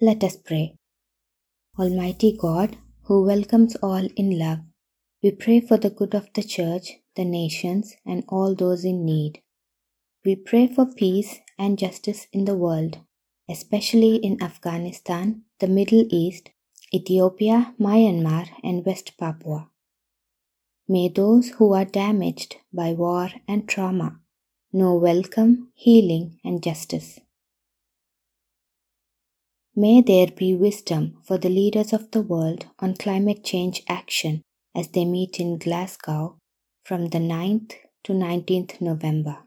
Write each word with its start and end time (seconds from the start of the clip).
Let 0.00 0.24
us 0.24 0.36
pray. 0.36 0.74
Almighty 1.78 2.36
God, 2.36 2.76
who 3.04 3.24
welcomes 3.24 3.76
all 3.76 4.08
in 4.16 4.36
love, 4.36 4.58
we 5.22 5.30
pray 5.30 5.60
for 5.60 5.76
the 5.76 5.90
good 5.90 6.16
of 6.16 6.26
the 6.34 6.42
Church, 6.42 6.98
the 7.14 7.24
nations, 7.24 7.94
and 8.04 8.24
all 8.28 8.56
those 8.56 8.84
in 8.84 9.04
need. 9.04 9.40
We 10.24 10.34
pray 10.34 10.66
for 10.66 10.86
peace 10.86 11.38
and 11.56 11.78
justice 11.78 12.26
in 12.32 12.44
the 12.44 12.56
world, 12.56 12.98
especially 13.48 14.16
in 14.16 14.42
Afghanistan, 14.42 15.42
the 15.60 15.68
Middle 15.68 16.06
East, 16.10 16.50
Ethiopia, 16.92 17.72
Myanmar, 17.78 18.48
and 18.64 18.84
West 18.84 19.12
Papua. 19.16 19.70
May 20.88 21.08
those 21.08 21.50
who 21.50 21.72
are 21.72 21.84
damaged 21.84 22.56
by 22.72 22.94
war 22.94 23.30
and 23.46 23.68
trauma 23.68 24.18
know 24.72 24.96
welcome, 24.96 25.68
healing, 25.74 26.40
and 26.42 26.64
justice. 26.64 27.20
May 29.76 30.02
there 30.02 30.28
be 30.28 30.54
wisdom 30.54 31.18
for 31.24 31.36
the 31.36 31.48
leaders 31.48 31.92
of 31.92 32.12
the 32.12 32.22
world 32.22 32.66
on 32.78 32.94
climate 32.94 33.42
change 33.42 33.82
action 33.88 34.42
as 34.72 34.86
they 34.88 35.04
meet 35.04 35.40
in 35.40 35.58
Glasgow 35.58 36.38
from 36.84 37.08
the 37.08 37.18
9th 37.18 37.72
to 38.04 38.12
19th 38.12 38.80
November. 38.80 39.38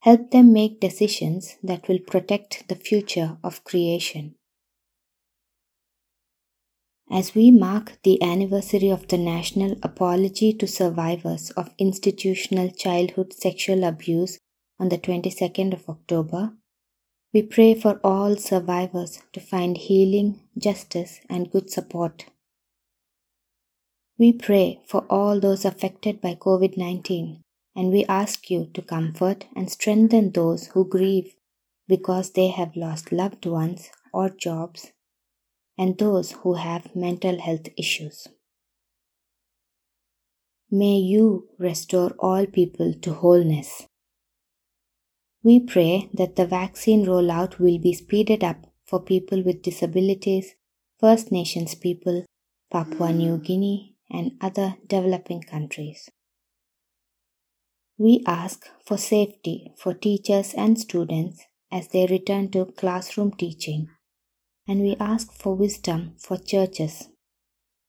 Help 0.00 0.30
them 0.30 0.52
make 0.52 0.78
decisions 0.78 1.56
that 1.62 1.88
will 1.88 2.00
protect 2.00 2.68
the 2.68 2.74
future 2.74 3.38
of 3.42 3.64
creation. 3.64 4.34
As 7.10 7.34
we 7.34 7.50
mark 7.50 7.98
the 8.02 8.22
anniversary 8.22 8.90
of 8.90 9.08
the 9.08 9.16
National 9.16 9.74
Apology 9.82 10.52
to 10.52 10.66
Survivors 10.66 11.48
of 11.52 11.70
Institutional 11.78 12.68
Childhood 12.72 13.32
Sexual 13.32 13.84
Abuse 13.84 14.38
on 14.78 14.90
the 14.90 14.98
22nd 14.98 15.72
of 15.72 15.88
October, 15.88 16.52
we 17.32 17.42
pray 17.42 17.74
for 17.74 18.00
all 18.02 18.36
survivors 18.36 19.20
to 19.32 19.40
find 19.40 19.76
healing, 19.76 20.40
justice, 20.56 21.20
and 21.28 21.50
good 21.50 21.70
support. 21.70 22.24
We 24.18 24.32
pray 24.32 24.80
for 24.86 25.04
all 25.10 25.38
those 25.38 25.64
affected 25.64 26.20
by 26.20 26.34
COVID 26.34 26.76
19 26.76 27.42
and 27.76 27.92
we 27.92 28.04
ask 28.06 28.50
you 28.50 28.68
to 28.74 28.82
comfort 28.82 29.44
and 29.54 29.70
strengthen 29.70 30.32
those 30.32 30.66
who 30.68 30.88
grieve 30.88 31.34
because 31.86 32.32
they 32.32 32.48
have 32.48 32.74
lost 32.74 33.12
loved 33.12 33.46
ones 33.46 33.90
or 34.12 34.30
jobs 34.30 34.92
and 35.78 35.96
those 35.96 36.32
who 36.32 36.54
have 36.54 36.96
mental 36.96 37.40
health 37.40 37.68
issues. 37.76 38.26
May 40.70 40.96
you 40.96 41.48
restore 41.58 42.10
all 42.18 42.46
people 42.46 42.92
to 42.94 43.14
wholeness. 43.14 43.86
We 45.42 45.60
pray 45.60 46.10
that 46.14 46.36
the 46.36 46.46
vaccine 46.46 47.06
rollout 47.06 47.58
will 47.58 47.78
be 47.78 47.92
speeded 47.92 48.42
up 48.42 48.66
for 48.84 49.00
people 49.00 49.42
with 49.42 49.62
disabilities, 49.62 50.54
First 50.98 51.30
Nations 51.30 51.74
people, 51.74 52.24
Papua 52.72 53.12
New 53.12 53.38
Guinea, 53.38 53.94
and 54.10 54.32
other 54.40 54.76
developing 54.86 55.42
countries. 55.42 56.08
We 57.96 58.22
ask 58.26 58.66
for 58.84 58.96
safety 58.96 59.72
for 59.76 59.94
teachers 59.94 60.54
and 60.54 60.78
students 60.78 61.44
as 61.70 61.88
they 61.88 62.06
return 62.06 62.50
to 62.52 62.66
classroom 62.66 63.32
teaching, 63.32 63.88
and 64.66 64.80
we 64.80 64.96
ask 64.98 65.32
for 65.32 65.54
wisdom 65.54 66.14
for 66.18 66.36
churches 66.36 67.08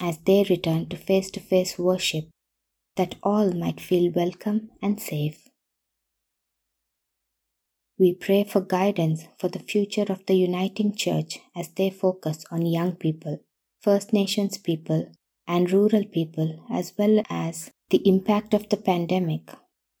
as 0.00 0.18
they 0.26 0.44
return 0.48 0.88
to 0.88 0.96
face 0.96 1.30
to 1.32 1.40
face 1.40 1.78
worship, 1.78 2.24
that 2.96 3.16
all 3.22 3.52
might 3.52 3.80
feel 3.80 4.10
welcome 4.12 4.70
and 4.82 5.00
safe. 5.00 5.49
We 8.00 8.14
pray 8.14 8.44
for 8.44 8.62
guidance 8.62 9.26
for 9.38 9.48
the 9.48 9.58
future 9.58 10.06
of 10.08 10.24
the 10.24 10.32
Uniting 10.32 10.94
Church 10.96 11.38
as 11.54 11.68
they 11.68 11.90
focus 11.90 12.46
on 12.50 12.64
young 12.64 12.96
people, 12.96 13.40
First 13.82 14.14
Nations 14.14 14.56
people, 14.56 15.12
and 15.46 15.70
rural 15.70 16.06
people, 16.06 16.64
as 16.72 16.94
well 16.96 17.22
as 17.28 17.70
the 17.90 18.00
impact 18.08 18.54
of 18.54 18.70
the 18.70 18.78
pandemic. 18.78 19.50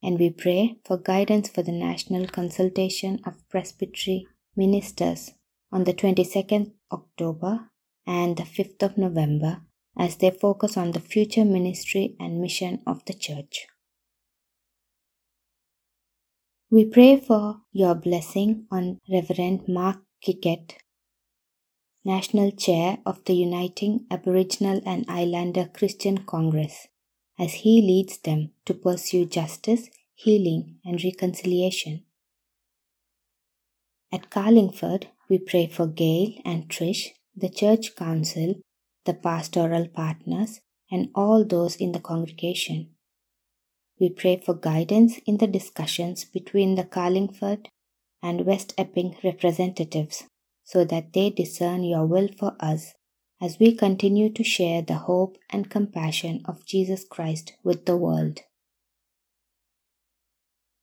And 0.02 0.18
we 0.18 0.30
pray 0.30 0.78
for 0.82 0.96
guidance 0.96 1.50
for 1.50 1.62
the 1.62 1.72
national 1.72 2.28
consultation 2.28 3.20
of 3.26 3.46
presbytery 3.50 4.26
ministers 4.56 5.32
on 5.70 5.84
the 5.84 5.92
22nd 5.92 6.72
October 6.90 7.68
and 8.06 8.38
the 8.38 8.44
5th 8.44 8.82
of 8.82 8.96
November 8.96 9.60
as 9.98 10.16
they 10.16 10.30
focus 10.30 10.78
on 10.78 10.92
the 10.92 11.00
future 11.00 11.44
ministry 11.44 12.16
and 12.18 12.40
mission 12.40 12.80
of 12.86 13.04
the 13.04 13.12
church. 13.12 13.66
We 16.72 16.84
pray 16.84 17.18
for 17.18 17.62
your 17.72 17.96
blessing 17.96 18.66
on 18.70 19.00
Reverend 19.10 19.66
Mark 19.66 20.04
Kickett, 20.24 20.74
National 22.04 22.52
Chair 22.52 22.98
of 23.04 23.24
the 23.24 23.34
Uniting 23.34 24.06
Aboriginal 24.08 24.80
and 24.86 25.04
Islander 25.08 25.68
Christian 25.74 26.18
Congress, 26.18 26.86
as 27.36 27.54
he 27.64 27.82
leads 27.82 28.18
them 28.18 28.52
to 28.66 28.74
pursue 28.74 29.24
justice, 29.26 29.88
healing, 30.14 30.76
and 30.84 31.02
reconciliation. 31.02 32.04
At 34.12 34.30
Carlingford, 34.30 35.08
we 35.28 35.38
pray 35.38 35.66
for 35.66 35.88
Gail 35.88 36.34
and 36.44 36.68
Trish, 36.68 37.08
the 37.34 37.48
church 37.48 37.96
council, 37.96 38.54
the 39.06 39.14
pastoral 39.14 39.88
partners, 39.88 40.60
and 40.88 41.08
all 41.16 41.44
those 41.44 41.74
in 41.74 41.90
the 41.90 41.98
congregation. 41.98 42.90
We 44.00 44.08
pray 44.08 44.38
for 44.38 44.54
guidance 44.54 45.18
in 45.26 45.36
the 45.36 45.46
discussions 45.46 46.24
between 46.24 46.74
the 46.74 46.84
Carlingford 46.84 47.68
and 48.22 48.46
West 48.46 48.72
Epping 48.78 49.16
representatives 49.22 50.24
so 50.64 50.84
that 50.86 51.12
they 51.12 51.28
discern 51.28 51.84
your 51.84 52.06
will 52.06 52.28
for 52.38 52.56
us 52.60 52.94
as 53.42 53.58
we 53.58 53.74
continue 53.74 54.30
to 54.32 54.42
share 54.42 54.80
the 54.80 54.94
hope 54.94 55.36
and 55.50 55.70
compassion 55.70 56.40
of 56.46 56.64
Jesus 56.64 57.04
Christ 57.04 57.52
with 57.62 57.84
the 57.84 57.96
world. 57.96 58.40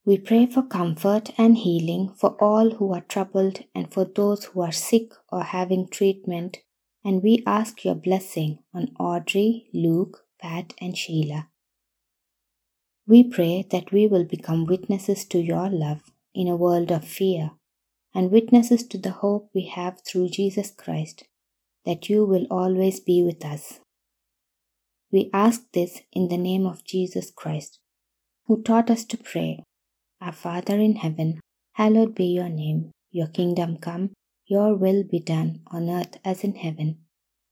We 0.05 0.19
pray 0.19 0.45
for 0.45 0.61
comfort 0.61 1.31
and 1.39 1.57
healing 1.57 2.13
for 2.15 2.37
all 2.39 2.69
who 2.75 2.93
are 2.93 3.01
troubled 3.01 3.63
and 3.73 3.91
for 3.91 4.05
those 4.05 4.45
who 4.45 4.61
are 4.61 4.71
sick 4.71 5.11
or 5.31 5.43
having 5.43 5.89
treatment, 5.89 6.59
and 7.03 7.23
we 7.23 7.43
ask 7.45 7.83
your 7.83 7.95
blessing 7.95 8.59
on 8.73 8.95
Audrey, 8.99 9.69
Luke, 9.73 10.23
Pat, 10.39 10.73
and 10.79 10.95
Sheila. 10.95 11.49
We 13.09 13.23
pray 13.23 13.65
that 13.71 13.93
we 13.93 14.05
will 14.05 14.25
become 14.25 14.65
witnesses 14.65 15.23
to 15.27 15.39
your 15.39 15.69
love 15.69 16.01
in 16.35 16.49
a 16.49 16.57
world 16.57 16.91
of 16.91 17.05
fear 17.05 17.51
and 18.13 18.29
witnesses 18.29 18.85
to 18.87 18.97
the 18.97 19.11
hope 19.11 19.49
we 19.55 19.67
have 19.67 20.01
through 20.05 20.27
Jesus 20.27 20.71
Christ, 20.71 21.23
that 21.85 22.09
you 22.09 22.25
will 22.25 22.45
always 22.51 22.99
be 22.99 23.23
with 23.23 23.45
us. 23.45 23.79
We 25.09 25.29
ask 25.33 25.61
this 25.71 26.01
in 26.11 26.27
the 26.27 26.37
name 26.37 26.65
of 26.65 26.83
Jesus 26.83 27.31
Christ, 27.31 27.79
who 28.45 28.61
taught 28.61 28.91
us 28.91 29.05
to 29.05 29.17
pray, 29.17 29.63
Our 30.19 30.33
Father 30.33 30.75
in 30.75 30.97
heaven, 30.97 31.39
hallowed 31.75 32.13
be 32.13 32.25
your 32.25 32.49
name, 32.49 32.91
your 33.09 33.27
kingdom 33.27 33.77
come, 33.77 34.11
your 34.45 34.75
will 34.75 35.05
be 35.05 35.21
done 35.21 35.61
on 35.67 35.89
earth 35.89 36.17
as 36.25 36.43
in 36.43 36.55
heaven. 36.55 36.97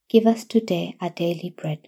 Give 0.10 0.28
us 0.28 0.44
today 0.44 0.98
our 1.00 1.12
daily 1.12 1.56
bread 1.56 1.88